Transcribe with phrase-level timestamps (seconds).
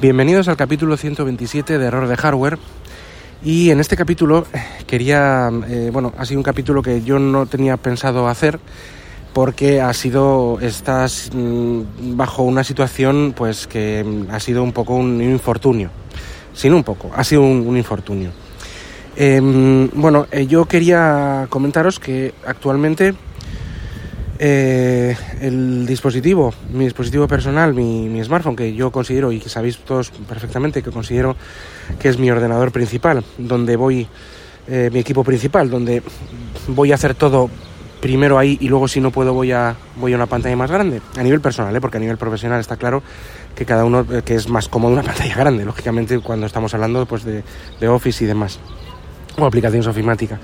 [0.00, 2.56] Bienvenidos al capítulo 127 de Error de Hardware.
[3.42, 4.46] Y en este capítulo
[4.86, 8.60] quería, eh, bueno, ha sido un capítulo que yo no tenía pensado hacer
[9.32, 15.20] porque ha sido, estás mm, bajo una situación pues que ha sido un poco un
[15.20, 15.90] infortunio.
[16.54, 18.30] Sin un poco, ha sido un, infortunio.
[19.16, 23.14] Em, bueno, eh, yo quería comentaros que actualmente
[24.40, 30.10] eh, el dispositivo, mi dispositivo personal, mi, smartphone, que yo considero y que sabéis todos
[30.10, 31.36] perfectamente que considero
[31.98, 34.06] que es mi ordenador principal, donde voy,
[34.68, 36.02] eh, mi equipo principal, donde
[36.68, 37.50] voy a hacer todo
[38.00, 41.02] primero ahí y luego si no puedo voy a, voy a una pantalla más grande,
[41.16, 41.80] a nivel personal, ¿eh?
[41.80, 43.02] porque a nivel profesional está claro
[43.56, 47.24] que cada uno que es más cómodo una pantalla grande, lógicamente cuando estamos hablando pues,
[47.24, 47.42] de,
[47.80, 48.60] de Office y demás,
[49.36, 50.38] o aplicaciones ofimáticas.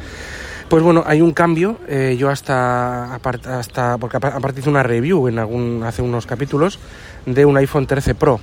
[0.68, 1.78] Pues bueno, hay un cambio.
[1.88, 6.78] Eh, yo hasta, hasta porque aparte hice una review en algún, hace unos capítulos
[7.27, 8.40] de un iPhone 13 Pro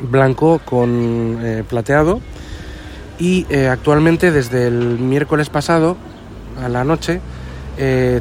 [0.00, 2.20] blanco con eh, plateado
[3.18, 5.98] y eh, actualmente desde el miércoles pasado
[6.62, 7.20] a la noche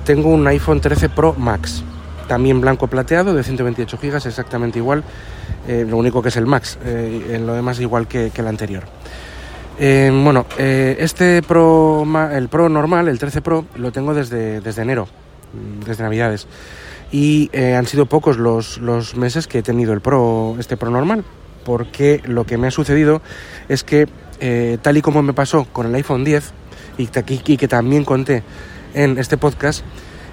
[0.06, 1.84] tengo un iPhone 13 Pro Max
[2.30, 5.04] también blanco plateado de 128 GB exactamente igual
[5.68, 8.84] lo único que es el Max en lo demás igual que el anterior
[9.82, 14.82] eh, bueno, eh, este Pro, el Pro normal, el 13 Pro, lo tengo desde, desde
[14.82, 15.08] enero,
[15.54, 16.48] mm, desde Navidades.
[17.14, 20.90] Y eh, han sido pocos los, los, meses que he tenido el Pro, este Pro
[20.90, 21.24] normal,
[21.64, 23.22] porque lo que me ha sucedido
[23.70, 24.08] es que,
[24.82, 26.52] tal y como me pasó con el iPhone 10,
[26.98, 28.44] y, y que también conté
[28.94, 29.86] en este podcast,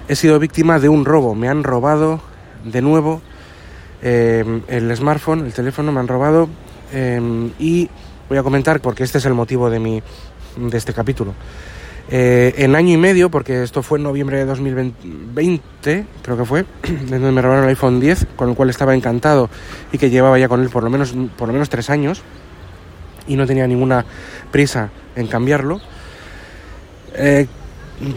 [0.09, 1.35] he sido víctima de un robo.
[1.35, 2.19] Me han robado
[2.65, 3.21] de nuevo
[4.01, 6.49] el smartphone, el teléfono, me han robado
[7.59, 7.89] y
[8.29, 10.01] voy a comentar porque este es el motivo de, mi,
[10.57, 11.33] de este capítulo.
[12.09, 16.65] Eh, en año y medio, porque esto fue en noviembre de 2020, creo que fue,
[17.09, 19.49] donde me robaron el iPhone 10, con el cual estaba encantado
[19.91, 22.21] y que llevaba ya con él por lo menos, por lo menos tres años
[23.27, 24.05] y no tenía ninguna
[24.51, 25.81] prisa en cambiarlo.
[27.13, 27.47] Eh,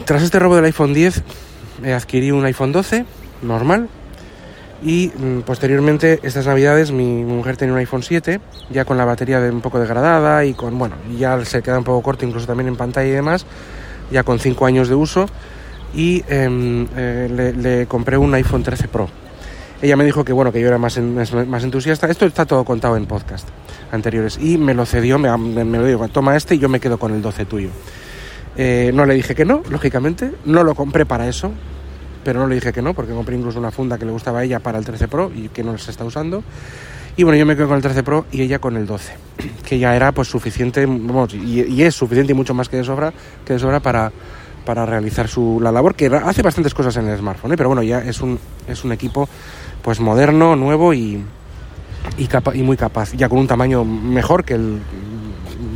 [0.05, 1.23] tras este robo del iPhone 10,
[1.97, 3.05] adquirí un iPhone 12
[3.43, 3.89] normal
[4.83, 9.39] y mm, posteriormente, estas navidades, mi, mujer tenía un iPhone 7, ya con la batería
[9.39, 12.77] un poco degradada y con, bueno, ya se queda un poco corto incluso también en
[12.77, 13.45] pantalla y demás,
[14.11, 15.27] ya con 5 años de uso,
[15.95, 19.09] y em, eh, le, compré un iPhone 13 Pro.
[19.83, 22.07] Ella me dijo que bueno, que yo era más, más entusiasta.
[22.11, 23.49] Esto está todo contado en podcast
[23.91, 24.39] anteriores.
[24.39, 27.15] Y me lo cedió, me, me, lo dijo, toma este y yo me quedo con
[27.15, 27.71] el 12 tuyo.
[28.57, 30.33] Eh, no le dije que no, lógicamente.
[30.45, 31.51] No lo compré para eso
[32.25, 34.45] pero no le dije que no, porque compré incluso una funda que le gustaba a
[34.45, 36.43] ella para el 13 Pro y que no se está usando.
[37.17, 39.13] Y bueno, yo me quedo con el 13 Pro y ella con el 12,
[39.67, 40.87] que ya era pues suficiente,
[41.33, 43.13] y, es suficiente y mucho más que de sobra,
[43.45, 44.13] que de sobra para,
[44.65, 47.57] para realizar su, la labor, que hace bastantes cosas en el smartphone, ¿eh?
[47.57, 48.39] pero bueno, ya es un,
[48.69, 49.29] es un equipo
[49.83, 51.23] pues moderno, nuevo y,
[52.17, 54.81] y, y muy capaz, ya con un tamaño mejor que el,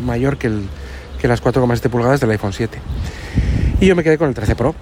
[0.05, 0.69] mayor que, el,
[1.21, 2.78] que las 4,7 pulgadas del iPhone 7.
[3.81, 4.75] Y yo me quedé con el 13 Pro,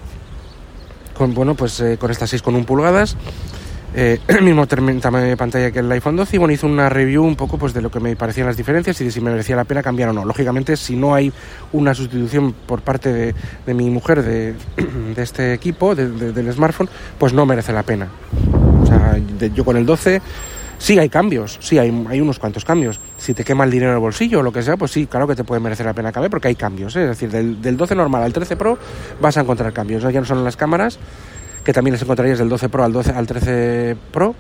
[1.28, 3.16] bueno, pues, eh, con estas 6,1 pulgadas.
[3.94, 7.22] Eh, el mismo tamaño de pantalla que el iPhone 12 y bueno, hice una review
[7.25, 9.55] un poco pues de lo que me parecían las diferencias y de si me merecía
[9.55, 10.25] la pena cambiar o no.
[10.25, 11.32] Lógicamente, si no hay
[11.72, 13.34] una sustitución por parte de,
[13.66, 14.55] de mi mujer de,
[15.15, 16.88] de este equipo, del smartphone,
[17.19, 18.09] pues no merece la pena.
[18.82, 19.19] O sea,
[19.55, 20.22] yo con el 12
[20.82, 22.98] Sí, hay cambios, sí, hay, hay, unos cuantos cambios.
[23.16, 25.28] Si te quema el dinero en el bolsillo o lo que sea, pues sí, claro
[25.28, 26.97] que te puede merecer la pena cambiar porque hay cambios.
[26.97, 27.04] ¿eh?
[27.04, 28.76] Es decir, del, 12 normal al 13 Pro
[29.20, 30.03] vas a encontrar cambios.
[30.03, 30.98] Ya no solo en las cámaras,
[31.62, 34.34] que también les encontrarías del 12 Pro al, 12, al 13 Pro,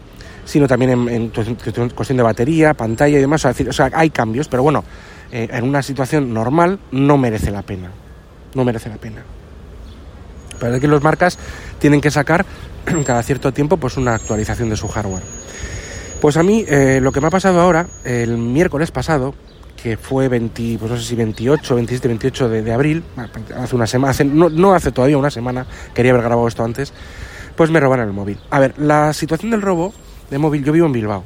[0.44, 3.44] sino también en, cuestión de batería, pantalla y demás.
[3.44, 4.82] O sea, hay cambios, pero bueno,
[5.30, 7.92] eh, en una situación normal no merece la pena.
[8.56, 9.22] No merece la pena.
[10.58, 11.38] Pero es que los marcas
[11.78, 12.44] tienen que sacar
[13.06, 15.41] cada cierto tiempo pues una actualización de su hardware.
[16.22, 19.34] Pues a mí eh, lo que me ha pasado ahora, el miércoles pasado,
[19.82, 23.02] que fue 20, pues no sé si 28, 27, 28 de, abril,
[23.56, 26.92] hace una semana, no, hace todavía una semana, quería haber grabado esto antes,
[27.56, 28.38] pues me robaron el móvil.
[28.50, 29.92] A ver, la situación del robo
[30.30, 31.24] de móvil, yo vivo en Bilbao.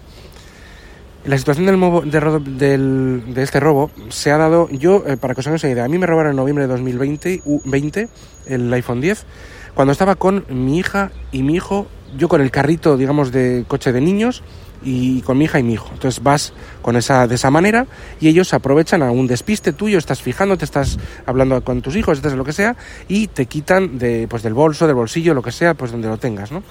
[1.26, 5.46] La situación del, de, de este robo se ha dado, yo, eh, para que os
[5.46, 8.08] hagáis una idea, a mí me robaron en noviembre de 2020 20,
[8.46, 9.26] el iPhone 10,
[9.74, 13.92] cuando estaba con mi hija y mi hijo, yo con el carrito, digamos, de coche
[13.92, 14.42] de niños,
[14.86, 15.90] y con mi hija y mi hijo.
[15.92, 17.86] Entonces vas con esa, de esa manera
[18.20, 22.18] y ellos aprovechan a un despiste tuyo, estás fijando, te estás hablando con tus hijos,
[22.18, 22.76] estás lo que sea,
[23.08, 26.18] y te quitan de, pues, del bolso, del bolsillo, lo que sea, pues donde lo
[26.18, 26.62] tengas, ¿no?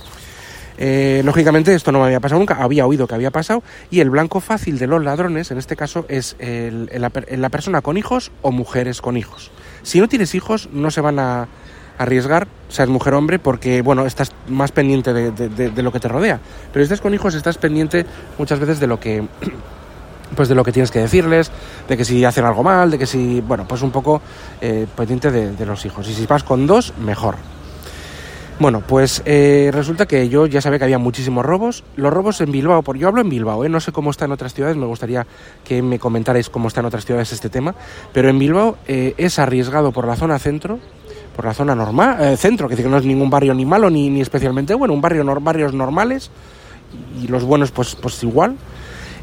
[0.77, 4.09] Eh, lógicamente esto no me había pasado nunca, había oído que había pasado y el
[4.09, 9.00] blanco fácil de los ladrones en este caso es la persona con hijos o mujeres
[9.00, 9.51] con hijos.
[9.83, 11.47] Si no tienes hijos no se van a,
[11.97, 16.39] arriesgar, seas mujer o hombre, porque bueno, estás más pendiente de, lo que te rodea.
[16.71, 18.06] Pero si estás con hijos, estás pendiente
[18.38, 19.24] muchas veces de lo que
[20.36, 21.51] pues de lo que tienes que decirles,
[21.88, 24.21] de que si hacen algo mal, de que si, bueno, pues un poco
[24.59, 26.07] eh, pendiente de, los hijos.
[26.09, 27.36] Y si vas con dos, mejor.
[28.57, 31.83] Bueno, pues eh, resulta que yo ya sabía que había muchísimos robos.
[31.97, 33.69] Los robos en Bilbao, porque yo hablo en Bilbao, ¿eh?
[33.69, 35.27] no sé cómo está en otras ciudades, me gustaría
[35.65, 37.75] que me comentarais cómo está en otras ciudades este tema,
[38.13, 40.80] pero en Bilbao eh, es arriesgado por la zona centro,
[41.35, 44.21] por la zona normal, centro, que que no es ningún barrio ni malo ni, ni
[44.21, 46.31] especialmente bueno, un barrio, barrios normales
[47.21, 48.57] y los buenos pues, pues igual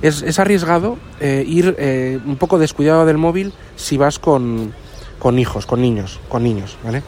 [0.03, 4.73] es, arriesgado eh, ir eh, un poco descuidado del móvil si vas con,
[5.19, 7.03] con hijos, con niños, con niños, ¿vale?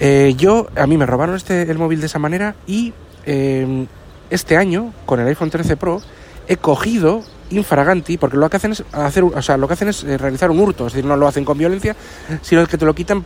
[0.00, 2.92] Eh, yo, a mí me robaron este, el móvil de esa manera y
[4.28, 6.02] este año, con el iPhone 13 Pro,
[6.46, 10.02] he cogido infraganti, porque lo que hacen es hacer, o sea, lo que hacen es
[10.02, 11.96] realizar un hurto, es decir, no lo hacen con violencia,
[12.42, 13.24] sino que te lo quitan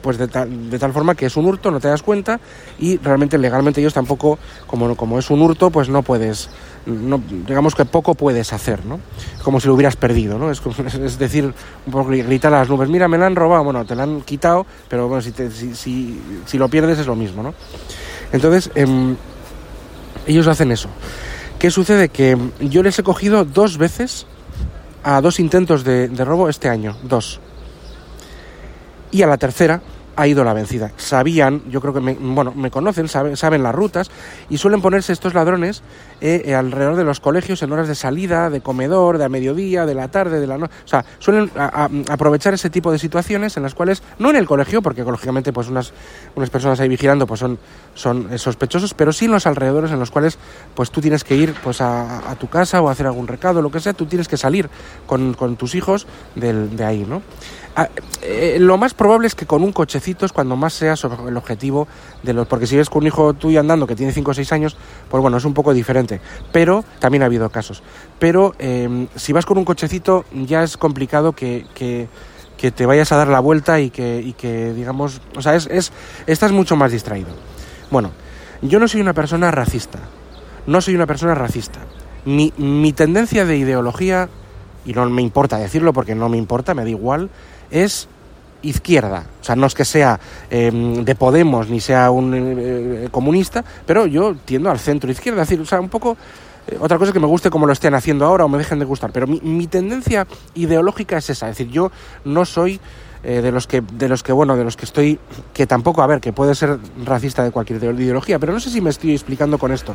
[0.00, 2.40] pues de tal, de tal forma que es un hurto, no te das cuenta
[2.78, 6.50] y realmente legalmente ellos tampoco, como, como es un hurto, pues no puedes,
[6.86, 9.00] no, digamos que poco puedes hacer, ¿no?
[9.42, 10.50] Como si lo hubieras perdido, ¿no?
[10.50, 10.62] Es,
[10.94, 11.52] es decir,
[11.86, 14.22] un poco gritar a las nubes, mira, me la han robado, bueno, te la han
[14.22, 17.54] quitado, pero bueno, si, si, si, si, lo pierdes es lo mismo, ¿no?
[18.32, 19.16] Entonces, em,
[20.26, 20.88] ellos hacen eso.
[21.58, 22.08] ¿Qué sucede?
[22.08, 24.26] Que yo les he cogido dos veces
[25.02, 27.40] a dos intentos de, de robo este año, dos
[29.10, 29.80] y a la tercera
[30.16, 30.92] ha ido la vencida.
[30.96, 34.10] Sabían, yo creo que me, bueno, me conocen, saben, saben las rutas
[34.48, 35.82] y suelen ponerse estos ladrones
[36.20, 39.86] eh, eh, alrededor de los colegios en horas de salida, de comedor, de a mediodía,
[39.86, 40.72] de la tarde, de la noche.
[40.84, 41.50] O sea, suelen
[42.08, 45.68] aprovechar ese tipo de situaciones en las cuales, no en el colegio, porque lógicamente pues
[45.68, 45.92] unas,
[46.34, 47.58] unas personas ahí vigilando pues son,
[47.94, 50.38] son sospechosos, pero sí en los alrededores en los cuales
[50.74, 53.80] pues tú tienes que ir pues a, tu casa o hacer algún recado, lo que
[53.80, 54.68] sea, tú tienes que salir
[55.06, 57.22] con, con tus hijos del, de ahí, ¿no?
[57.76, 57.88] Ah,
[58.22, 59.99] eh, lo más probable es que con un cochecito
[60.32, 60.94] cuando más sea
[61.26, 61.86] el objetivo
[62.22, 62.46] de los...
[62.46, 64.76] Porque si ves con un hijo tuyo andando que tiene 5 o 6 años,
[65.08, 66.20] pues bueno, es un poco diferente.
[66.52, 67.82] Pero también ha habido casos.
[68.18, 72.08] Pero em, si vas con un cochecito ya es complicado que, que,
[72.70, 75.20] te vayas a dar la vuelta y que, y que digamos...
[75.36, 75.92] O sea, es, es,
[76.26, 77.30] estás mucho más distraído.
[77.90, 78.10] Bueno,
[78.62, 79.98] yo no soy una persona racista.
[80.66, 81.80] No soy una persona racista.
[82.24, 84.28] Mi, mi tendencia de ideología,
[84.84, 87.30] y no me importa decirlo porque no me importa, me da igual,
[87.70, 88.08] es
[88.62, 89.24] izquierda.
[89.40, 90.18] O sea, no es que sea
[90.50, 95.42] em, de Podemos ni sea un eh, comunista, pero yo tiendo al centro izquierda.
[95.42, 96.16] Es decir, o sea, un poco.
[96.66, 98.84] Eh, otra cosa que me guste como lo estén haciendo ahora o me dejen de
[98.84, 101.48] gustar, pero mi, tendencia ideológica es esa.
[101.48, 101.90] Es decir, yo
[102.24, 102.80] no soy
[103.22, 105.18] eh, de los que de los que bueno de los que estoy
[105.52, 108.80] que tampoco a ver que puede ser racista de cualquier ideología pero no sé si
[108.80, 109.94] me estoy explicando con esto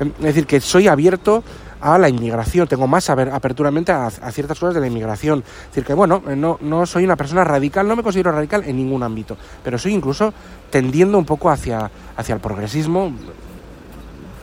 [0.00, 1.44] em, es decir que soy abierto
[1.92, 5.94] a la inmigración tengo más aperturamente a, ciertas cosas de la inmigración es decir que
[5.94, 9.36] bueno eh, no, no soy una persona radical no me considero radical en ningún ámbito
[9.62, 10.32] pero soy incluso
[10.70, 13.12] tendiendo un poco hacia hacia el progresismo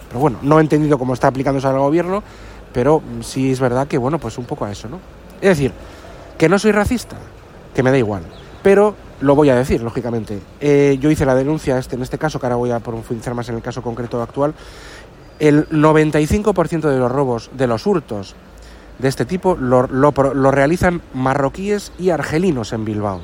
[0.07, 2.23] pero bueno no he entendido cómo está aplicándose al gobierno
[2.73, 4.99] pero sí es verdad que bueno pues un poco a eso no
[5.41, 5.71] es decir
[6.38, 7.17] que no soy racista
[7.73, 8.23] que me da igual.
[8.63, 10.39] Pero lo voy a decir, lógicamente.
[10.59, 13.49] Eh, yo hice la denuncia este, en este caso, que ahora voy a profundizar más
[13.49, 14.53] en el caso concreto actual.
[15.41, 18.35] El 95% de los robos, de los hurtos
[18.99, 23.21] de este tipo, lo, lo, realizan marroquíes y argelinos en Bilbao.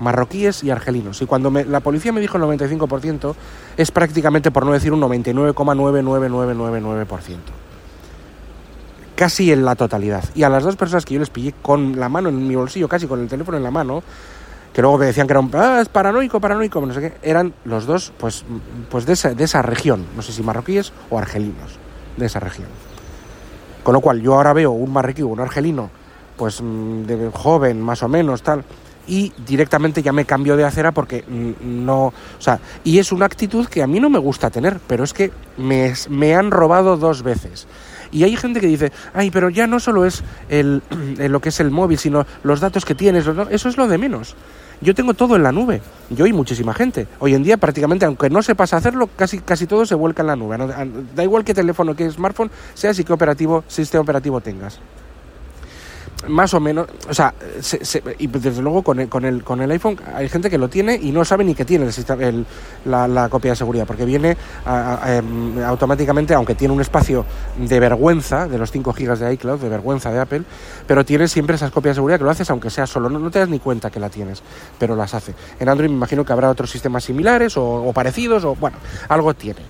[0.00, 1.20] Marroquíes y argelinos.
[1.20, 3.34] Y cuando la policía me dijo el 95%,
[3.76, 7.36] es prácticamente, por no decir un 99,99999%
[9.20, 10.24] casi en la totalidad.
[10.34, 12.88] Y a las dos personas que yo les pillé con la mano en mi bolsillo,
[12.88, 14.02] casi con el teléfono en la mano,
[14.80, 17.84] que luego me decían que era un ah, paranoico, paranoico, no sé qué, eran los
[17.84, 18.46] dos pues,
[18.88, 21.78] pues de, esa, de esa región, no sé si marroquíes o argelinos,
[22.16, 22.68] de esa región.
[23.82, 25.90] Con lo cual yo ahora veo un marroquí o un argelino,
[26.38, 28.64] pues mm, de joven, más o menos, tal,
[29.06, 33.26] y directamente ya me cambio de acera porque mm, no, o sea, y es una
[33.26, 36.96] actitud que a mí no me gusta tener, pero es que me, me han robado
[36.96, 37.66] dos veces.
[38.12, 40.82] Y hay gente que dice, ay, pero ya no solo es el,
[41.18, 44.34] lo que es el móvil, sino los datos que tienes, eso es lo de menos.
[44.82, 47.06] Yo tengo todo en la nube, yo y muchísima gente.
[47.18, 50.36] Hoy en día prácticamente, aunque no sepas hacerlo, casi, casi todo se vuelca en la
[50.36, 50.56] nube.
[51.14, 54.80] Da igual qué teléfono, qué smartphone, sea si qué operativo, sistema operativo tengas
[56.28, 57.34] más o menos, o sea,
[58.18, 60.94] y desde luego con el, con, el, con el iPhone hay gente que lo tiene
[61.00, 61.86] y no sabe ni que tiene
[62.20, 62.46] el,
[62.84, 64.36] la, la, copia de seguridad, porque viene
[65.06, 67.24] em, automáticamente, aunque tiene un espacio
[67.56, 70.42] de vergüenza, de los 5 GB de iCloud, de vergüenza de Apple,
[70.86, 73.38] pero tiene siempre esas copias de seguridad que lo haces aunque sea solo, no, te
[73.38, 74.42] das ni cuenta que la tienes,
[74.78, 75.34] pero las hace.
[75.58, 78.76] En Android me imagino que habrá otros sistemas similares o, o parecidos, o bueno,
[79.08, 79.60] algo tiene.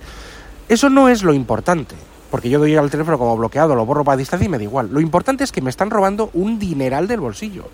[0.67, 1.95] Eso no es lo importante
[2.31, 4.89] porque yo doy al teléfono como bloqueado, lo borro para distancia y me da igual.
[4.91, 7.65] Lo importante es que me están robando un dineral del bolsillo.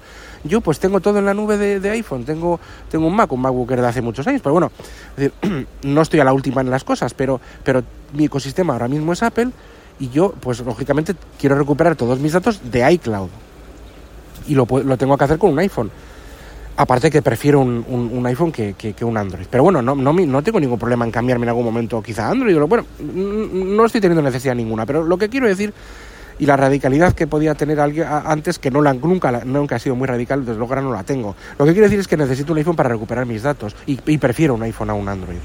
[0.44, 2.60] Yo pues tengo todo en la nube de, iPhone, tengo,
[2.90, 4.72] tengo un Mac, un MacBook de hace muchos años, pero bueno,
[5.84, 7.84] no estoy a la última en las cosas, pero, pero
[8.14, 9.52] mi ecosistema ahora mismo es Apple
[10.00, 13.30] y yo, pues lógicamente, quiero recuperar todos mis datos de iCloud.
[14.48, 15.92] Y lo, lo tengo que hacer con un iPhone.
[16.80, 19.48] Aparte que prefiero un, iPhone que, un Android.
[19.50, 22.56] Pero bueno, no, no, no, tengo ningún problema en cambiarme en algún momento quizá Android.
[22.60, 24.86] Bueno, no estoy teniendo necesidad ninguna.
[24.86, 25.74] Pero lo que quiero decir
[26.38, 29.96] y la radicalidad que podía tener alguien antes, que no la, nunca, nunca ha sido
[29.96, 31.36] muy radical, desde luego ahora no la tengo.
[31.58, 34.54] Lo que quiero decir es que necesito un iPhone para recuperar mis datos y, prefiero
[34.54, 35.38] un iPhone a un Android.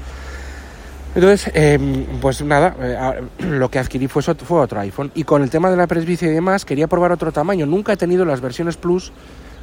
[1.15, 5.11] Entonces, em, pues nada, eh, lo que adquirí fue, fue otro iPhone.
[5.15, 7.65] Y con el tema de la presbicia y demás, quería probar otro tamaño.
[7.65, 9.11] Nunca he tenido las versiones Plus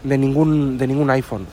[0.04, 1.46] de ningún, de ningún iPhone.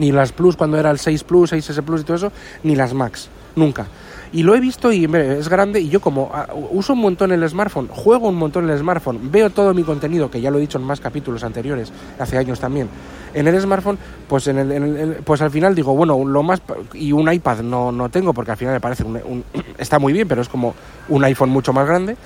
[0.00, 2.32] Ni las Plus cuando era el 6 Plus, 6S Plus y todo eso,
[2.64, 3.28] ni las Max.
[3.54, 3.86] Nunca.
[4.32, 7.48] Y lo he visto y es grande y yo como ah, uso un montón el
[7.48, 10.78] smartphone, juego un montón el smartphone, veo todo mi contenido, que ya lo he dicho
[10.78, 12.88] en más capítulos anteriores, hace años también,
[13.34, 16.62] en el smartphone, pues en el, pues al final digo, bueno, lo más
[16.94, 19.44] y un iPad no, no tengo porque al final me parece un,
[19.78, 20.74] está muy bien, pero es como
[21.08, 22.16] un iPhone mucho más grande.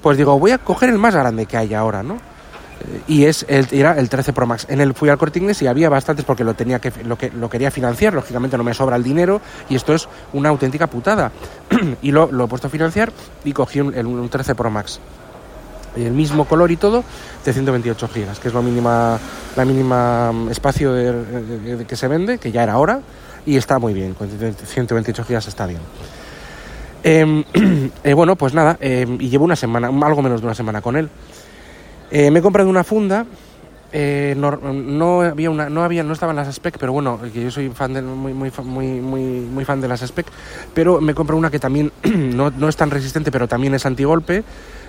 [0.00, 2.18] Pues digo, voy a coger el más grande que hay ahora, ¿no?
[3.06, 4.66] Y es el, era el 13 Pro Max.
[4.68, 7.48] En el fui al Corte y había bastantes porque lo tenía que lo que lo
[7.48, 11.32] quería financiar, lógicamente no me sobra el dinero y esto es una auténtica putada.
[12.02, 13.12] y lo, lo, he puesto a financiar
[13.44, 15.00] y cogí un, un 13 Pro Max.
[15.96, 17.02] El mismo color y todo
[17.44, 19.18] de 128 gigas, que es lo mínima
[19.56, 20.94] la mínima mm, espacio
[21.86, 23.00] que se vende, que ya era hora
[23.46, 25.80] y está muy bien, con 128 gigas está bien.
[27.02, 27.44] Em,
[28.04, 30.96] eh, bueno, pues nada, em, y llevo una semana, algo menos de una semana con
[30.96, 31.08] él.
[32.10, 33.26] Eh, me he comprado una funda.
[33.90, 37.94] Eh, no, había no había, no estaban las spec, pero bueno, que yo soy fan
[37.94, 40.26] de, muy, muy, muy, muy, fan de las spec,
[40.74, 44.44] pero me comprado una que también no, no, es tan resistente, pero también es antigolpe,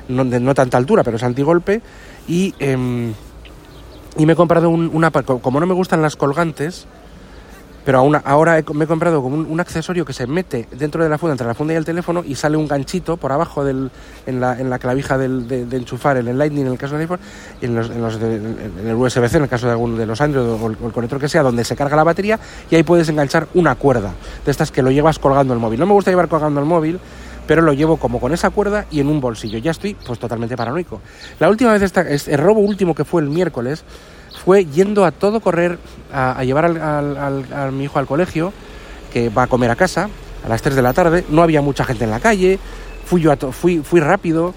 [0.10, 1.82] no, de no tanta altura, pero es antigolpe,
[2.28, 3.14] y, eh,
[4.18, 6.86] y me he comprado una, como no me gustan las colgantes,
[7.86, 11.48] pero ahora me he comprado un, accesorio que se mete dentro de la funda, entre
[11.48, 13.90] la funda y el teléfono, y sale un ganchito por abajo del,
[14.26, 17.20] en, la, clavija del, de, enchufar en el Lightning en el caso del iPhone,
[17.62, 20.78] y en, en el USB-C en el caso de alguno de los Android o el,
[20.92, 24.14] conector que sea, donde se carga la batería, y ahí puedes enganchar una cuerda
[24.46, 25.80] de estas que lo llevas colgando el móvil.
[25.80, 27.00] No me gusta llevar colgando el móvil,
[27.48, 29.58] pero lo llevo como con esa cuerda y en un bolsillo.
[29.58, 31.02] Ya estoy pues totalmente paranoico.
[31.40, 33.84] La última vez, esta, el robo último que fue el miércoles,
[34.44, 35.80] fue yendo a todo correr
[36.12, 38.54] a, llevar a mi hijo al colegio,
[39.12, 40.10] que va a comer a casa
[40.44, 42.60] a las 3 de la tarde, no había mucha gente en la calle,
[43.06, 44.54] fui, yo fui, fui rápido.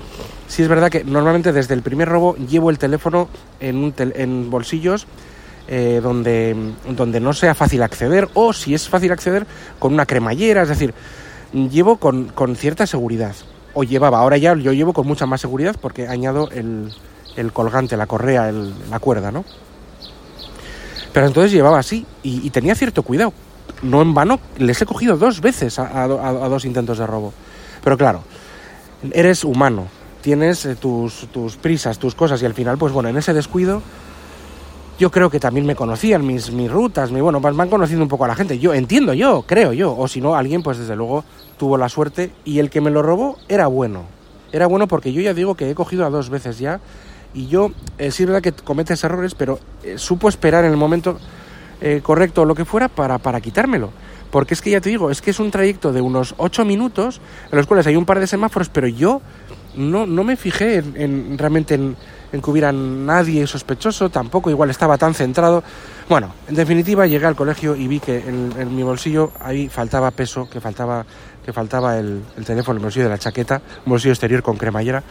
[0.46, 5.06] Sí es verdad que normalmente desde el primer robo llevo el teléfono en, en bolsillos
[5.68, 6.54] eh, donde,
[6.90, 9.46] donde no sea fácil acceder o si es fácil acceder
[9.78, 10.92] con una cremallera, es decir,
[11.52, 13.34] llevo con, con cierta seguridad.
[13.72, 16.92] O llevaba, ahora ya yo llevo con mucha más seguridad porque añado el,
[17.36, 19.44] el colgante, la correa, la cuerda, ¿no?
[21.12, 23.32] Pero entonces llevaba así y, tenía cierto cuidado.
[23.82, 27.32] No en vano, les he cogido dos veces a, dos intentos de robo.
[27.84, 28.22] Pero claro,
[29.12, 29.88] eres humano,
[30.20, 31.26] tienes eh, tus,
[31.60, 33.82] prisas, tus cosas y al final, pues bueno, en ese descuido
[34.98, 38.24] yo creo que también me conocían mis, mis rutas, mi, bueno, van conociendo un poco
[38.24, 38.58] a la gente.
[38.58, 41.24] Yo entiendo yo, creo yo, o si no, alguien pues desde luego
[41.58, 44.04] tuvo la suerte y el que me lo robó era bueno.
[44.52, 46.78] Era bueno porque yo ya digo que he cogido a dos veces ya
[47.34, 50.76] y yo, eh, sí es verdad que cometes errores, pero eh, supo esperar en el
[50.76, 51.18] momento
[51.80, 53.90] eh, correcto o lo que fuera para, para quitármelo.
[54.30, 57.20] Porque es que ya te digo, es que es un trayecto de unos 8 minutos,
[57.50, 59.20] en los cuales hay un par de semáforos, pero yo
[59.76, 61.96] no, no me fijé en, realmente en,
[62.32, 65.62] que hubiera nadie sospechoso, tampoco igual estaba tan centrado.
[66.08, 70.48] Bueno, en definitiva llegué al colegio y vi que en, mi bolsillo ahí faltaba peso,
[70.48, 71.04] que faltaba,
[71.44, 75.02] que faltaba el, el teléfono, el bolsillo de la chaqueta, un bolsillo exterior con cremallera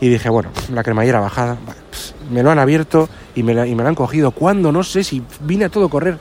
[0.00, 1.56] y dije, bueno, la cremallera bajada,
[1.90, 4.30] pues, me lo han abierto y me, y me lo han cogido.
[4.30, 4.72] ¿Cuándo?
[4.72, 6.18] No sé si vine a todo correr.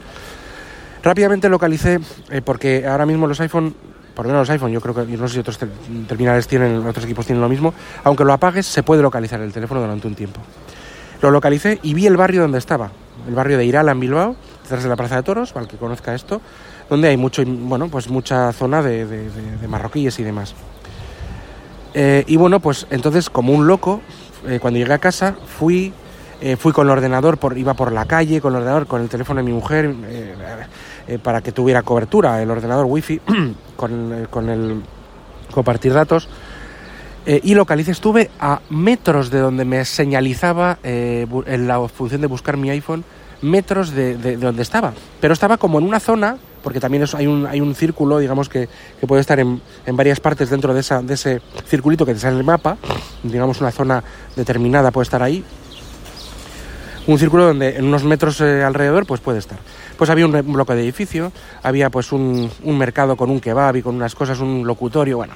[1.01, 3.73] Rápidamente localicé, eh, porque ahora mismo los iPhone,
[4.13, 5.57] por lo menos los iPhone, yo creo que, no sé si otros
[6.07, 9.79] terminales tienen, otros equipos tienen lo mismo, aunque lo apagues, se puede localizar el teléfono
[9.79, 10.41] durante un tiempo.
[11.21, 12.91] Lo localicé y vi el barrio donde estaba,
[13.27, 15.77] el barrio de Irala en Bilbao, detrás de la Plaza de Toros, para el que
[15.77, 16.41] conozca esto,
[16.89, 20.53] donde hay mucho, bueno, pues mucha zona de, de marroquíes y demás.
[21.93, 24.01] Eh, y bueno, pues entonces como un loco,
[24.47, 25.93] eh, cuando llegué a casa fui,
[26.41, 29.09] eh, fui con el ordenador, por, iba por la calle con el ordenador, con el
[29.09, 29.93] teléfono de mi mujer,
[31.23, 33.19] para que tuviera cobertura, el ordenador wifi,
[33.75, 34.81] con, con el
[35.51, 36.29] compartir datos.
[37.25, 42.69] y localicé, estuve a metros de donde me señalizaba en la función de buscar mi
[42.69, 43.03] iPhone,
[43.41, 44.93] metros de, de donde estaba.
[45.19, 48.69] Pero estaba como en una zona porque también hay, un, hay un círculo, digamos, que,
[49.07, 49.61] puede estar en,
[49.93, 52.77] varias partes dentro de, esa, de ese circulito que te sale en el mapa,
[53.23, 54.03] digamos una zona
[54.35, 55.43] determinada puede estar ahí,
[57.07, 59.57] un círculo donde en unos metros eh, alrededor pues puede estar.
[59.97, 61.31] Pues había un, bloque de edificio,
[61.63, 65.33] había pues un, mercado con un kebab y con unas cosas, un locutorio, bueno.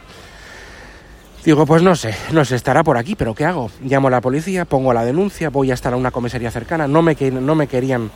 [1.43, 3.69] Digo, pues no sé, no sé, estará por aquí, pero ¿qué hago?
[3.83, 7.01] Llamo a la policía, pongo la denuncia, voy a estar a una comisaría cercana, no
[7.01, 8.11] me, no me querían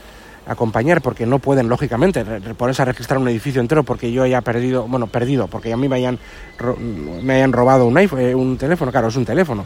[0.46, 2.24] acompañar porque no pueden, lógicamente,
[2.56, 5.88] ponerse a registrar un edificio entero porque yo haya perdido, bueno, perdido, porque a mí
[5.88, 6.18] me hayan,
[7.22, 9.64] me hayan robado un, iPhone, eh, un teléfono, claro, es un teléfono.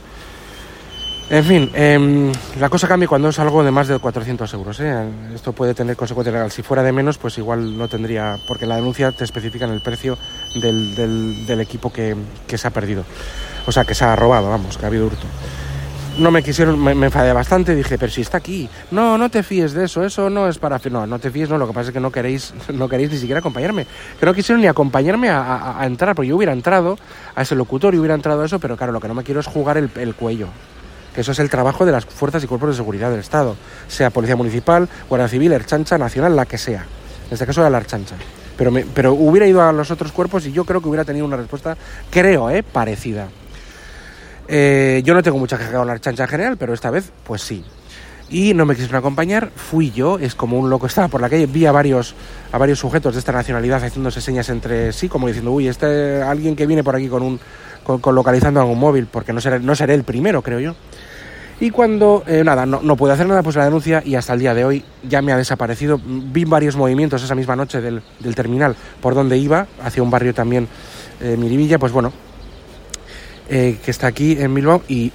[1.31, 4.79] En fin, em, la cosa cambia cuando es algo de más de 400 euros.
[4.81, 5.09] ¿eh?
[5.35, 6.53] Esto puede tener consecuencias legales.
[6.53, 9.81] Si fuera de menos, pues igual no tendría, porque la denuncia te especifica en el
[9.81, 10.19] precio
[10.61, 10.95] del,
[11.47, 12.15] del, equipo que,
[12.47, 13.05] que, se ha perdido.
[13.67, 15.27] O sea, que se ha robado, vamos, que ha habido hurto.
[16.19, 18.69] No me quisieron, me, enfadé bastante, dije, pero si está aquí.
[18.91, 20.79] No, no te fíes de eso, eso no es para...
[20.91, 23.17] No, no te fíes, no, lo que pasa es que no queréis, no queréis ni
[23.17, 23.87] siquiera acompañarme.
[24.21, 26.99] Que no quisieron ni acompañarme a, entrar, porque yo hubiera entrado
[27.35, 29.47] a ese locutorio, hubiera entrado a eso, pero claro, lo que no me quiero es
[29.47, 30.49] jugar el, el cuello
[31.15, 33.55] que eso es el trabajo de las fuerzas y cuerpos de seguridad del Estado,
[33.87, 36.87] sea Policía Municipal, Guardia Civil, Erchancha, Nacional, la que sea.
[37.27, 38.17] En este caso era la Erchancha.
[38.57, 41.27] Pero, me, pero hubiera ido a los otros cuerpos y yo creo que hubiera tenido
[41.27, 41.77] una respuesta,
[42.11, 42.63] creo, ¿eh?
[42.63, 43.29] parecida.
[44.49, 47.43] Eh, yo no tengo mucha queja con la Erchancha en general, pero esta vez, pues
[47.43, 47.65] sí.
[48.29, 51.47] Y no me quisieron acompañar, fui yo, es como un loco estaba por la calle,
[51.47, 52.15] vi a varios,
[52.51, 56.57] a varios sujetos de esta nacionalidad haciéndose señas entre sí, como diciendo, uy, este alguien
[56.57, 57.41] que viene por aquí con un
[57.85, 60.75] con, localizando algún móvil, porque no seré, no seré el primero, creo yo.
[61.61, 64.41] Y cuando, eh, nada, no, no pude hacer nada, pues la denuncia y hasta el
[64.41, 66.01] día de hoy ya me ha desaparecido.
[66.03, 68.03] Vi varios movimientos esa misma noche del,
[68.35, 70.67] terminal por donde iba, hacia un barrio también,
[71.21, 72.13] eh, Miribilla, pues bueno,
[73.49, 75.13] eh, que está aquí en Bilbao y,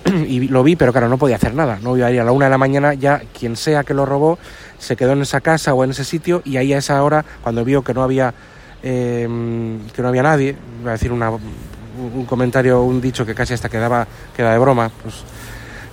[0.49, 1.79] lo vi, pero claro, no podía hacer nada.
[1.81, 4.05] No iba a ir a la una de la mañana, ya quien sea que lo
[4.05, 4.37] robó
[4.77, 7.63] se quedó en esa casa o en ese sitio y ahí a esa hora, cuando
[7.63, 8.33] vio que no había,
[8.81, 13.69] que no había nadie, iba a decir una, un comentario, un dicho que casi hasta
[13.69, 15.15] quedaba, queda de broma, pues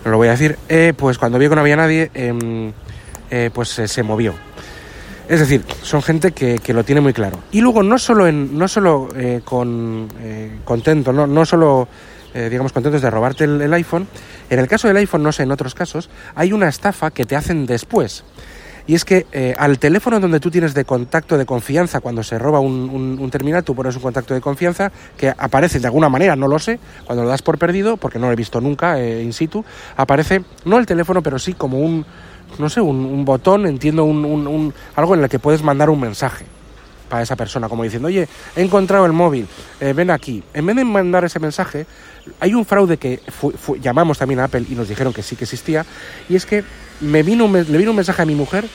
[0.04, 2.72] no lo voy a decir, eh, pues cuando vio que no había nadie, em,
[3.30, 4.34] eh, pues se movió.
[5.26, 7.38] Es decir, son gente que, lo tiene muy claro.
[7.52, 9.08] Y luego no solo, en, no solo
[9.46, 10.08] con
[10.66, 11.88] contento, no, no solo
[12.34, 14.08] digamos contentos de robarte el, iPhone,
[14.50, 17.36] en el caso del iPhone, no sé, en otros casos, hay una estafa que te
[17.36, 18.24] hacen después.
[18.86, 22.38] Y es que eh, al teléfono donde tú tienes de contacto de confianza, cuando se
[22.38, 26.48] roba un, terminal, tú pones un contacto de confianza que aparece de alguna manera, no
[26.48, 29.32] lo sé, cuando lo das por perdido, porque no lo he visto nunca eh, in
[29.32, 29.64] situ,
[29.96, 32.04] aparece no el teléfono, pero sí como un,
[32.58, 36.44] no sé, un, botón, entiendo, un, algo en el que puedes mandar un mensaje
[37.14, 39.46] para esa persona, como diciendo, oye, he encontrado el móvil,
[39.78, 40.42] eh, ven aquí.
[40.52, 41.86] En vez de mandar ese mensaje,
[42.40, 43.20] hay un fraude que
[43.80, 45.86] llamamos también a Apple y nos dijeron que sí que existía,
[46.28, 46.64] y es que
[47.00, 48.66] me vino le vino un mensaje a mi mujer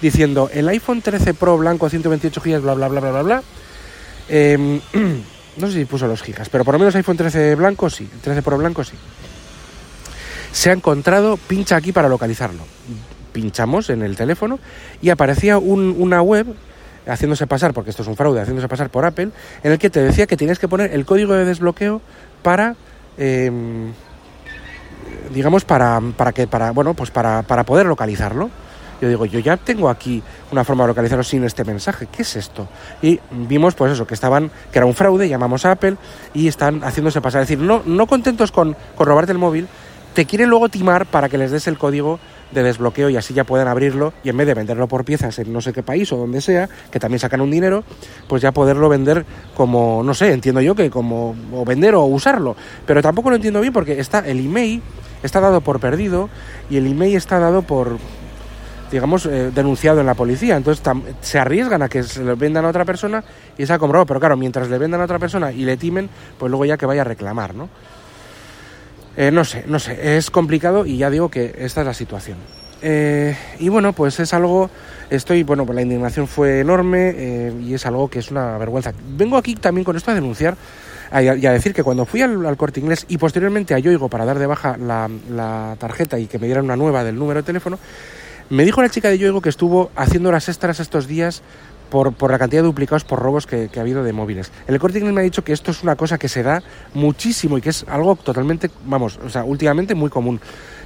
[0.00, 3.42] diciendo el iPhone 13 Pro blanco 128 GB, bla, bla, bla, bla, bla, bla.
[4.28, 4.80] Em,
[5.56, 8.42] no sé si puso los gigas, pero por lo menos iPhone 13 blanco sí, 13
[8.42, 8.94] Pro blanco sí.
[10.52, 12.62] Se ha encontrado, pincha aquí para localizarlo.
[13.32, 14.60] Pinchamos en el teléfono
[15.02, 16.46] y aparecía una web
[17.08, 19.30] haciéndose pasar, porque esto es un fraude, haciéndose pasar por Apple,
[19.62, 22.00] en el que te decía que tienes que poner el código de desbloqueo
[22.42, 22.76] para
[23.16, 23.92] em,
[25.32, 28.50] digamos, para, para que, para, bueno, pues para, para poder localizarlo.
[29.00, 32.08] Yo digo, yo ya tengo aquí una forma de localizarlo sin este mensaje.
[32.10, 32.66] ¿Qué es esto?
[33.00, 35.96] Y vimos, pues eso, que estaban, que era un fraude, llamamos a Apple
[36.34, 37.42] y están haciéndose pasar.
[37.42, 39.68] Es decir, no, no contentos con, con robarte el móvil,
[40.14, 42.18] te quieren luego timar para que les des el código
[42.52, 45.52] de desbloqueo y así ya puedan abrirlo y en vez de venderlo por piezas en
[45.52, 47.84] no sé qué país o donde sea, que también sacan un dinero,
[48.26, 52.56] pues ya poderlo vender como, no sé, entiendo yo que como o vender o usarlo.
[52.86, 54.82] Pero tampoco lo entiendo bien porque está el email
[55.22, 56.28] está dado por perdido
[56.70, 57.98] y el email está dado por,
[58.90, 60.56] digamos, eh, denunciado en la policía.
[60.56, 60.82] Entonces
[61.20, 63.22] se arriesgan a que se lo vendan a otra persona
[63.56, 64.06] y se ha comprado.
[64.06, 66.08] Pero claro, mientras le vendan a otra persona y le timen,
[66.38, 67.68] pues luego ya que vaya a reclamar, ¿no?
[69.20, 72.38] Eh, no sé, no sé, es complicado y ya digo que esta es la situación.
[72.82, 74.70] Eh, y bueno, pues es algo,
[75.10, 78.92] estoy, bueno, pues la indignación fue enorme y es algo que es una vergüenza.
[79.16, 80.56] Vengo aquí también con esto a denunciar
[81.10, 84.38] y a, decir que cuando fui al, corte inglés y posteriormente a Yoigo para dar
[84.38, 87.76] de baja la, tarjeta y que me dieran una nueva del número de teléfono,
[88.50, 91.42] me dijo la chica de Yoigo que estuvo haciendo las extras estos días
[91.90, 94.52] por, la cantidad de duplicados por robos que, ha habido de móviles.
[94.66, 96.62] El corte me ha dicho que esto es una cosa que se da
[96.94, 100.40] muchísimo y que es algo totalmente, vamos, o sea, últimamente muy común.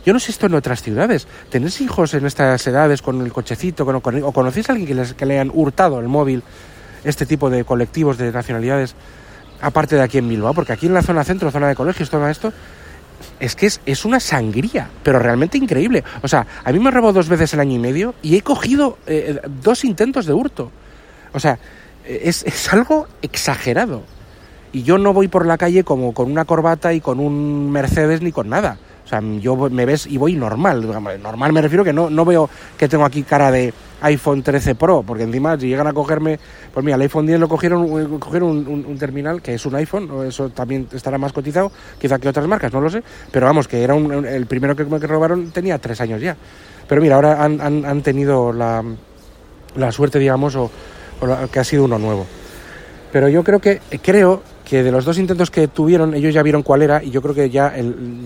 [0.04, 1.28] Yo no sé esto en otras ciudades.
[1.48, 3.84] ¿Tenéis hijos en estas edades con el cochecito?
[3.84, 6.42] Con, ¿O conocéis a alguien que, les, que le han hurtado el móvil?
[7.04, 8.94] Este tipo de colectivos de nacionalidades
[9.62, 12.28] aparte de aquí en Bilbao, porque aquí en la zona centro, zona de colegios, todo
[12.28, 12.52] esto,
[13.40, 16.04] es que es, una sangría, pero realmente increíble.
[16.22, 18.98] O sea, a mí me robó dos veces el año y medio y he cogido
[19.06, 20.70] eh, dos intentos de hurto.
[21.32, 21.58] O sea,
[22.06, 24.02] es, es, algo exagerado.
[24.72, 28.22] Y yo no voy por la calle como con una corbata y con un Mercedes
[28.22, 28.78] ni con nada.
[29.04, 30.86] O sea, yo me ves y voy normal.
[31.22, 35.02] Normal me refiero que no, no veo que tengo aquí cara de, iPhone 13 Pro,
[35.02, 36.38] porque encima si llegan a cogerme,
[36.72, 40.26] pues mira, el iPhone 10 lo cogieron, eh, cogieron un, terminal que es un iPhone,
[40.26, 43.82] eso también estará más cotizado, quizá que otras marcas, no lo sé, pero vamos, que
[43.82, 46.36] era el primero que me robaron tenía tres años ya.
[46.88, 48.82] Pero mira, ahora han, tenido la,
[49.92, 50.70] suerte, digamos, o,
[51.50, 52.26] que ha sido uno nuevo.
[53.12, 56.62] Pero yo creo que, creo que de los dos intentos que tuvieron, ellos ya vieron
[56.62, 57.74] cuál era y yo creo que ya,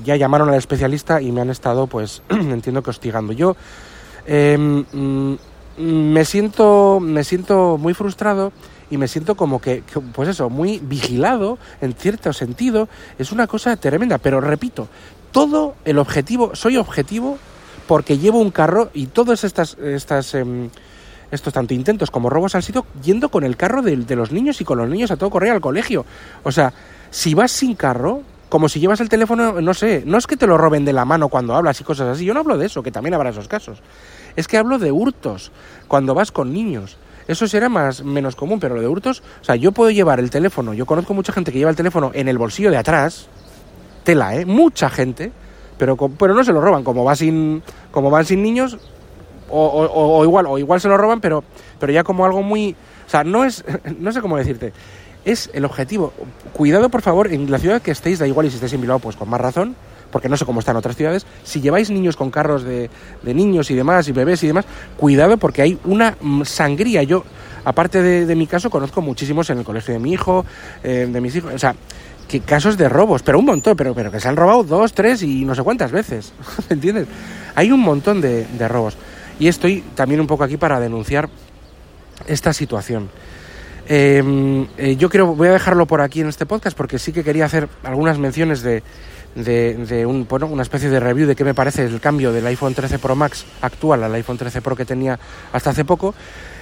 [0.05, 3.33] ya llamaron al especialista y me han estado, pues, entiendo que hostigando.
[3.33, 3.57] Yo
[4.27, 5.37] em, mm,
[5.79, 8.53] me, siento, me siento muy frustrado
[8.89, 9.83] y me siento como que,
[10.15, 12.89] pues eso, muy vigilado en cierto sentido.
[13.19, 14.89] Es una cosa tremenda, pero repito,
[15.33, 17.39] todo el objetivo, soy objetivo
[17.89, 20.71] porque llevo un carro y todos estas, estas em,
[21.31, 24.65] estos tanto intentos como robos han sido yendo con el carro de, los niños y
[24.65, 26.05] con los niños a todo correr al colegio.
[26.43, 26.73] O sea,
[27.11, 30.47] si vas sin carro, como si llevas el teléfono, no sé, no es que te
[30.47, 32.83] lo roben de la mano cuando hablas y cosas así, yo no hablo de eso,
[32.83, 33.83] que también habrá esos casos.
[34.37, 35.51] Es que hablo de hurtos,
[35.89, 36.97] cuando vas con niños.
[37.27, 40.31] Eso será más menos común, pero lo de hurtos, o sea, yo puedo llevar el
[40.31, 43.27] teléfono, yo conozco mucha gente que lleva el teléfono en el bolsillo de atrás,
[44.05, 44.47] tela, ¿eh?
[44.47, 45.33] Mucha gente,
[45.77, 48.79] pero, pero no se lo roban, como va sin, como van sin niños,
[49.51, 51.45] o, igual, o igual se lo roban, pero,
[51.79, 52.75] pero ya como algo muy,
[53.07, 53.65] o sea, no es,
[53.99, 54.73] no sé cómo decirte,
[55.25, 56.13] es el objetivo.
[56.53, 59.17] Cuidado, por favor, en la ciudad que estéis, da igual y si estáis en pues
[59.17, 59.77] con más razón,
[60.11, 62.89] porque no sé cómo están otras ciudades, si lleváis niños con carros de,
[63.23, 64.65] de niños y demás, y bebés y demás,
[64.97, 67.03] cuidado porque hay una sangría.
[67.03, 67.25] Yo,
[67.65, 70.47] aparte de, mi caso, conozco muchísimos en el colegio de mi hijo,
[70.85, 71.75] eh, de mis hijos, o sea,
[72.27, 75.23] que casos de robos, pero un montón, pero, pero que se han robado dos, tres
[75.23, 76.33] y no sé cuántas veces,
[76.69, 77.07] ¿entiendes?
[77.55, 78.97] Hay un montón de, robos.
[79.39, 81.29] Y estoy también un poco aquí para denunciar
[82.27, 83.11] esta situación.
[83.89, 87.23] Em, eh, yo creo, voy a dejarlo por aquí en este podcast porque sí que
[87.23, 88.83] quería hacer algunas menciones de,
[90.07, 93.45] una especie de review de qué me parece el cambio del iPhone 13 Pro Max
[93.61, 95.19] actual al iPhone 13 Pro que tenía
[95.53, 96.15] hasta hace poco.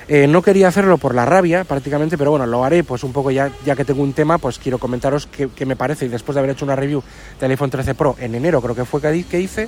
[0.07, 3.31] Eh, no quería hacerlo por la rabia prácticamente, pero bueno, lo haré pues un poco
[3.31, 6.51] ya, que tengo un tema, pues quiero comentaros qué, me parece y después de haber
[6.51, 7.03] hecho una review
[7.41, 9.67] del iPhone 13 Pro en enero, creo que fue que hice,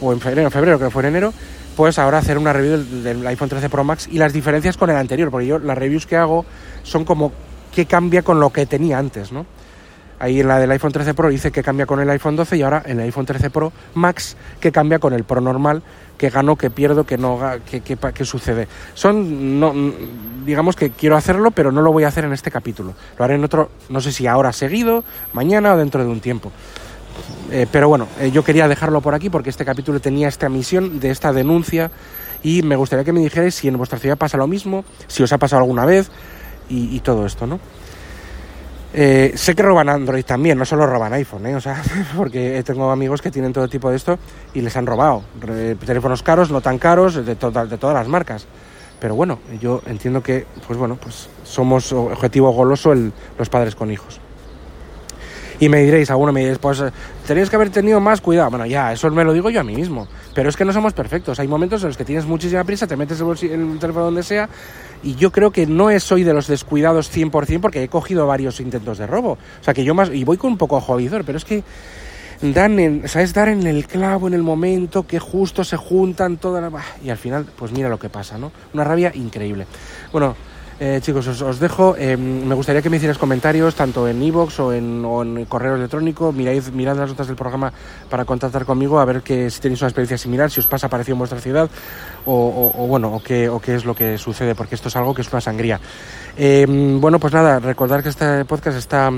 [0.00, 1.32] o en febrero, febrero creo que fue en enero,
[1.80, 4.90] pues ahora hacer una review del, del, iPhone 13 Pro Max y las diferencias con
[4.90, 6.44] el anterior, porque yo las reviews que hago
[6.82, 7.32] son como
[7.74, 9.46] qué cambia con lo que tenía antes, ¿no?
[10.18, 12.62] Ahí en la del iPhone 13 Pro dice que cambia con el iPhone 12 y
[12.62, 15.82] ahora en el iPhone 13 Pro Max que cambia con el Pro normal,
[16.18, 18.68] que gano, que pierdo, que no que, que, sucede.
[18.92, 19.72] Son no,
[20.44, 22.92] digamos que quiero hacerlo, pero no lo voy a hacer en este capítulo.
[23.18, 26.52] Lo haré en otro, no sé si ahora seguido, mañana o dentro de un tiempo.
[27.50, 31.00] Eh, pero bueno, eh, yo quería dejarlo por aquí porque este capítulo tenía esta misión
[31.00, 31.90] de esta denuncia
[32.42, 35.32] y me gustaría que me dijerais si en vuestra ciudad pasa lo mismo, si os
[35.32, 36.10] ha pasado alguna vez
[36.68, 37.58] y, todo esto, ¿no?
[38.94, 41.56] Eh, sé que roban Android también, no solo roban iPhone, ¿eh?
[41.56, 41.82] o sea,
[42.16, 44.18] porque tengo amigos que tienen todo tipo de esto
[44.54, 45.24] y les han robado
[45.84, 48.46] teléfonos caros, no tan caros, de, de todas las marcas.
[49.00, 54.20] Pero bueno, yo entiendo que, pues bueno, pues somos objetivo goloso los padres con hijos.
[55.60, 56.82] Y me diréis, alguno me diréis, pues
[57.26, 58.48] tenéis que haber tenido más cuidado.
[58.48, 60.08] Bueno, ya, eso me lo digo yo a mí mismo.
[60.34, 61.38] Pero es que no somos perfectos.
[61.38, 64.48] Hay momentos en los que tienes muchísima prisa, te metes el, el teléfono donde sea.
[65.02, 68.96] Y yo creo que no soy de los descuidados 100% porque he cogido varios intentos
[68.96, 69.32] de robo.
[69.32, 70.10] O sea, que yo más.
[70.10, 70.96] Y voy con un poco ojo
[71.26, 71.62] pero es que
[72.40, 73.34] dan en, ¿sabes?
[73.34, 76.84] Dar en el clavo en el momento que justo se juntan todas las...
[77.04, 78.50] Y al final, pues mira lo que pasa, ¿no?
[78.72, 79.66] Una rabia increíble.
[80.10, 80.34] Bueno,
[80.82, 81.94] eh, chicos, os, dejo.
[81.98, 86.32] Eh, me gustaría que me hicierais comentarios tanto en iVoox o en, correo electrónico.
[86.32, 87.70] Mirad, mirad las notas del programa
[88.08, 91.16] para contactar conmigo a ver que, si tenéis una experiencia similar, si os pasa parecido
[91.16, 91.68] en vuestra ciudad
[92.24, 95.20] o, bueno, o qué, o qué es lo que sucede, porque esto es algo que
[95.20, 95.78] es una sangría.
[96.38, 99.12] Eh, bueno, pues nada, recordad que este podcast está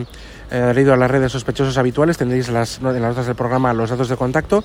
[0.75, 2.19] leído a las redes sospechosos habituales.
[2.19, 4.65] Tendréis en las notas del programa los datos de contacto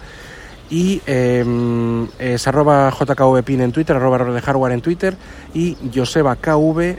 [0.69, 5.15] y em, es arroba jkvpin en Twitter, arroba de hardware en Twitter
[5.53, 6.97] y josebakv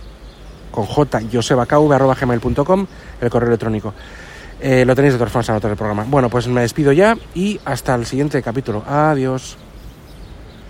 [0.71, 2.87] con j josebakv arroba gmail.com
[3.21, 3.95] el correo electrónico.
[4.61, 6.05] Eh, lo tenéis de todas formas en del programa.
[6.09, 8.83] Bueno, pues me despido ya y hasta el siguiente capítulo.
[8.87, 9.57] Adiós.